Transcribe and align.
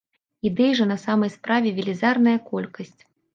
Ідэй 0.49 0.71
жа 0.79 0.87
на 0.91 0.97
самай 1.03 1.31
справе 1.35 1.75
велізарная 1.81 2.35
колькасць. 2.49 2.97